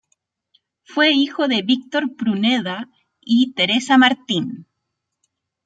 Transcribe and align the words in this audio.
Fue 0.81 1.11
hijo 1.11 1.47
de 1.47 1.61
Víctor 1.61 2.15
Pruneda 2.15 2.89
y 3.19 3.53
Teresa 3.53 3.99
Martín. 3.99 4.65